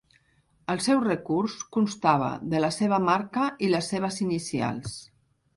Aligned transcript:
El 0.73 0.79
seu 0.85 1.01
recurs 1.03 1.57
constava 1.77 2.31
de 2.55 2.63
la 2.65 2.71
seva 2.79 2.99
marca 3.11 3.47
i 3.69 3.73
les 3.75 3.91
seves 3.95 4.21
inicials. 4.29 4.99